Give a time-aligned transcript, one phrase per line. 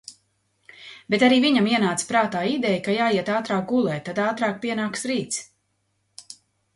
[1.13, 5.39] Bet arī viņam ienāca prātā ideja, ka jāiet ātrāk gulēt, tad ātrāk pienāks rīts.